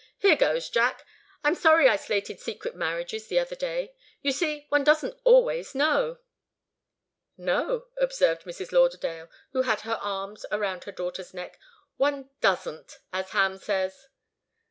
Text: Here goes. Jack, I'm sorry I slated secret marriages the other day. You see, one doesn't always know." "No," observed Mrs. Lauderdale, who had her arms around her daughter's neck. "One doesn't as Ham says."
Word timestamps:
Here 0.17 0.35
goes. 0.35 0.67
Jack, 0.67 1.05
I'm 1.43 1.53
sorry 1.53 1.87
I 1.87 1.95
slated 1.95 2.39
secret 2.39 2.75
marriages 2.75 3.27
the 3.27 3.37
other 3.37 3.53
day. 3.55 3.93
You 4.23 4.31
see, 4.31 4.65
one 4.69 4.83
doesn't 4.83 5.19
always 5.25 5.75
know." 5.75 6.17
"No," 7.37 7.85
observed 7.97 8.45
Mrs. 8.45 8.71
Lauderdale, 8.71 9.29
who 9.51 9.61
had 9.61 9.81
her 9.81 9.99
arms 10.01 10.43
around 10.51 10.85
her 10.85 10.91
daughter's 10.91 11.35
neck. 11.35 11.59
"One 11.97 12.31
doesn't 12.41 12.97
as 13.13 13.29
Ham 13.29 13.59
says." 13.59 14.07